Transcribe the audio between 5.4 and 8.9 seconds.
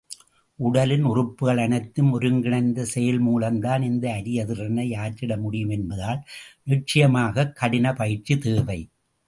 முடியும் என்பதால், நிச்சயமாகக் கடினப்பயிற்சி தேவை.